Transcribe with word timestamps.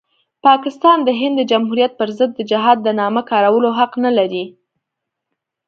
پاکستان 0.45 0.97
د 1.03 1.09
هند 1.19 1.35
د 1.37 1.41
جمهوریت 1.51 1.91
پرضد 1.99 2.29
د 2.35 2.41
جهاد 2.51 2.77
د 2.83 2.87
نامه 2.99 3.21
کارولو 3.31 3.69
حق 3.79 3.91
نلري. 4.03 4.45